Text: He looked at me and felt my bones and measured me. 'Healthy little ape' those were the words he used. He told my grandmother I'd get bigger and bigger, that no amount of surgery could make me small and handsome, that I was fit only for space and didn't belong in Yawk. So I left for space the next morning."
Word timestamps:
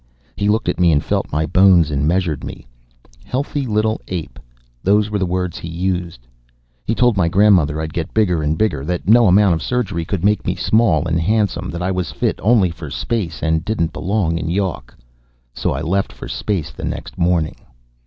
He 0.35 0.49
looked 0.49 0.67
at 0.67 0.79
me 0.79 0.91
and 0.91 1.03
felt 1.03 1.31
my 1.31 1.45
bones 1.45 1.91
and 1.91 2.07
measured 2.07 2.43
me. 2.43 2.65
'Healthy 3.23 3.67
little 3.67 4.01
ape' 4.07 4.39
those 4.81 5.11
were 5.11 5.19
the 5.19 5.27
words 5.27 5.59
he 5.59 5.67
used. 5.67 6.25
He 6.83 6.95
told 6.95 7.15
my 7.17 7.27
grandmother 7.27 7.79
I'd 7.79 7.93
get 7.93 8.11
bigger 8.11 8.41
and 8.41 8.57
bigger, 8.57 8.83
that 8.83 9.07
no 9.07 9.27
amount 9.27 9.53
of 9.53 9.61
surgery 9.61 10.03
could 10.03 10.23
make 10.25 10.43
me 10.43 10.55
small 10.55 11.07
and 11.07 11.21
handsome, 11.21 11.69
that 11.69 11.83
I 11.83 11.91
was 11.91 12.11
fit 12.11 12.39
only 12.41 12.71
for 12.71 12.89
space 12.89 13.43
and 13.43 13.63
didn't 13.63 13.93
belong 13.93 14.39
in 14.39 14.49
Yawk. 14.49 14.97
So 15.53 15.71
I 15.71 15.81
left 15.81 16.11
for 16.11 16.27
space 16.27 16.71
the 16.71 16.83
next 16.83 17.19
morning." 17.19 17.57